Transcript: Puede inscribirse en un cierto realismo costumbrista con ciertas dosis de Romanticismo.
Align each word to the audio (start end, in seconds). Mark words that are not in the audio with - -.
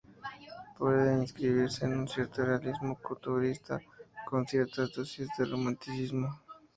Puede 0.79 1.13
inscribirse 1.21 1.85
en 1.85 1.93
un 1.95 2.07
cierto 2.07 2.43
realismo 2.43 2.97
costumbrista 3.03 3.79
con 4.27 4.47
ciertas 4.47 4.91
dosis 4.93 5.29
de 5.37 5.45
Romanticismo. 5.45 6.41